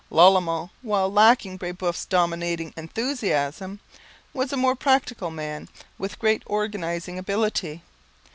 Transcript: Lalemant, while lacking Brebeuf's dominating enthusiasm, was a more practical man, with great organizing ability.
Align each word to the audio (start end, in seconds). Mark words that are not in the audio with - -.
Lalemant, 0.09 0.71
while 0.81 1.13
lacking 1.13 1.57
Brebeuf's 1.59 2.05
dominating 2.07 2.73
enthusiasm, 2.75 3.81
was 4.33 4.51
a 4.51 4.57
more 4.57 4.75
practical 4.75 5.29
man, 5.29 5.69
with 5.99 6.17
great 6.17 6.41
organizing 6.47 7.19
ability. 7.19 7.83